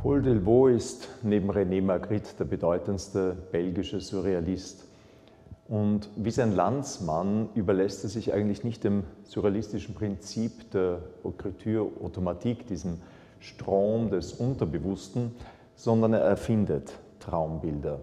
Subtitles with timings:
[0.00, 4.84] Paul Delvaux ist neben René Magritte der bedeutendste belgische Surrealist.
[5.66, 12.64] Und wie sein Landsmann überlässt er sich eigentlich nicht dem surrealistischen Prinzip der Écriture automatique,
[12.64, 13.00] diesem
[13.40, 15.32] Strom des Unterbewussten,
[15.74, 17.98] sondern er erfindet Traumbilder.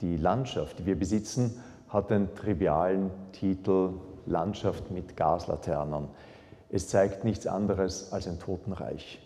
[0.00, 3.90] Die Landschaft, die wir besitzen, hat den trivialen Titel
[4.26, 6.08] Landschaft mit Gaslaternen.
[6.68, 9.20] Es zeigt nichts anderes als ein Totenreich.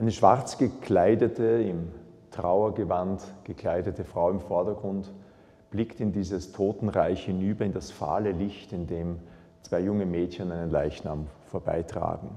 [0.00, 1.90] Eine schwarz gekleidete, im
[2.30, 5.12] Trauergewand gekleidete Frau im Vordergrund
[5.70, 9.18] blickt in dieses Totenreich hinüber, in das fahle Licht, in dem
[9.60, 12.30] zwei junge Mädchen einen Leichnam vorbeitragen.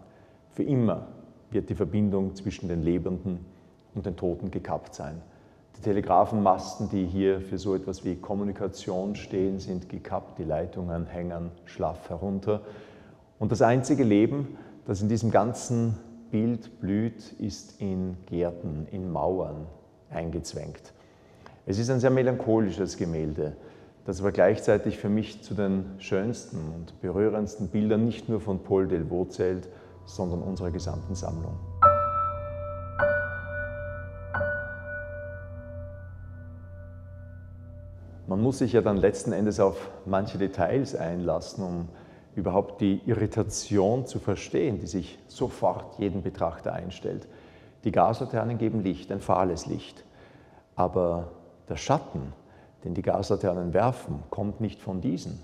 [0.50, 1.08] Für immer
[1.52, 3.46] wird die Verbindung zwischen den Lebenden
[3.96, 5.22] und den Toten gekappt sein.
[5.78, 11.50] Die Telegrafenmasten, die hier für so etwas wie Kommunikation stehen, sind gekappt, die Leitungen hängen
[11.64, 12.60] schlaff herunter.
[13.40, 15.98] Und das einzige Leben, das in diesem ganzen
[16.34, 19.68] Bild blüht, ist in Gärten, in Mauern
[20.10, 20.92] eingezwängt.
[21.68, 23.56] Es ist ein sehr melancholisches Gemälde,
[24.08, 28.88] das aber gleichzeitig für mich zu den schönsten und berührendsten Bildern nicht nur von Paul
[28.88, 29.70] Delvaux zählt,
[30.08, 31.54] sondern unserer gesamten Sammlung.
[38.26, 41.90] Man muss sich ja dann letzten Endes auf manche Details einlassen, um
[42.36, 47.28] überhaupt die Irritation zu verstehen, die sich sofort jeden Betrachter einstellt.
[47.84, 50.04] Die Gaslaternen geben Licht, ein fahles Licht.
[50.76, 51.32] Aber
[51.70, 52.34] der Schatten,
[52.84, 55.40] den die Gaslaternen werfen, kommt nicht von diesen.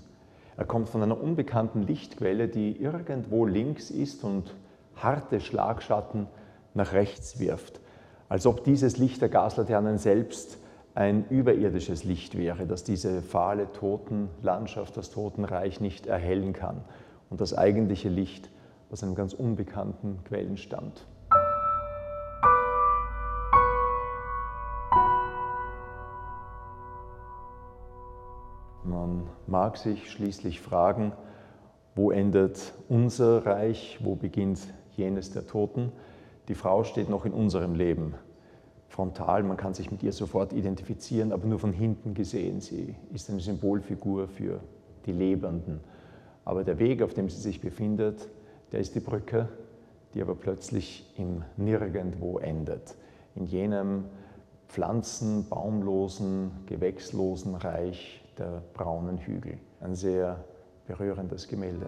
[0.56, 4.54] Er kommt von einer unbekannten Lichtquelle, die irgendwo links ist und
[4.96, 6.26] harte Schlagschatten
[6.74, 7.80] nach rechts wirft.
[8.28, 10.58] Als ob dieses Licht der Gaslaternen selbst
[11.00, 16.84] ein überirdisches Licht wäre, das diese fahle Totenlandschaft, das Totenreich nicht erhellen kann
[17.30, 18.50] und das eigentliche Licht
[18.90, 21.06] aus einem ganz unbekannten Quellen stammt.
[28.84, 31.12] Man mag sich schließlich fragen,
[31.94, 34.60] wo endet unser Reich, wo beginnt
[34.98, 35.92] jenes der Toten?
[36.48, 38.16] Die Frau steht noch in unserem Leben
[38.90, 42.60] frontal, man kann sich mit ihr sofort identifizieren, aber nur von hinten gesehen.
[42.60, 44.60] Sie ist eine Symbolfigur für
[45.06, 45.80] die Lebenden.
[46.44, 48.28] Aber der Weg, auf dem sie sich befindet,
[48.72, 49.48] der ist die Brücke,
[50.12, 52.96] die aber plötzlich im Nirgendwo endet.
[53.36, 54.06] In jenem
[54.68, 59.58] pflanzen-, baumlosen, gewächslosen Reich der braunen Hügel.
[59.80, 60.44] Ein sehr
[60.88, 61.86] berührendes Gemälde.